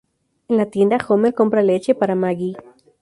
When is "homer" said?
1.09-1.31